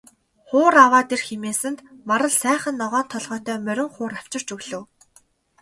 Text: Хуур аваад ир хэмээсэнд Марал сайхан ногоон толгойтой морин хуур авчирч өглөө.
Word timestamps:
Хуур 0.49 0.75
аваад 0.85 1.09
ир 1.15 1.21
хэмээсэнд 1.27 1.79
Марал 2.09 2.33
сайхан 2.41 2.75
ногоон 2.81 3.07
толгойтой 3.13 3.57
морин 3.67 3.89
хуур 3.95 4.13
авчирч 4.19 4.47
өглөө. 4.55 4.83